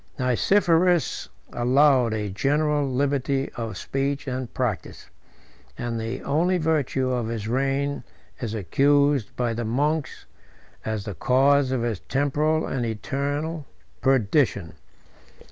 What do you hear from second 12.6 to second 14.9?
and eternal perdition.